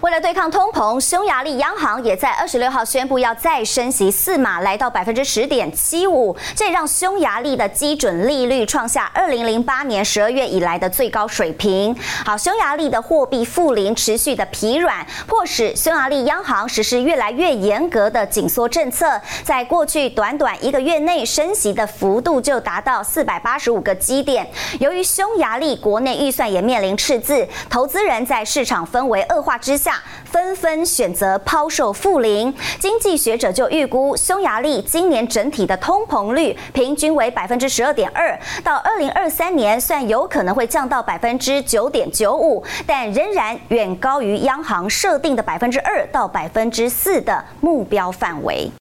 [0.00, 11.92] 为了对抗通膨，匈牙利央行也在二十六号宣布要再升息四码，来到百分之十点七五，这让匈牙利的基准利率创下二零零八年十二月以来的最高水平。
[12.24, 24.48] 好，匈牙利的货币负零持续的疲软，迫使匈牙利央行实施越来越严格的紧缩政策，在过去短短一个月内升息的幅度就达到四百八十五个基点。
[24.78, 29.87] 由于匈牙利国内预算也面临赤字，投资人在市场氛围恶化之下。
[30.24, 48.70] 纷纷选择抛售负零，经济学者就预估，匈牙利今年整体的通膨率平均为百分之十二点二，到二零二三年算有可能会降到百分之九点九五，但仍然远高于央行设定的百分之二到百分之四的目标范围。